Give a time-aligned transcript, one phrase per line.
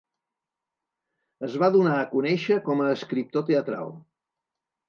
[1.47, 3.97] Es va donar a conèixer com a escriptor teatral.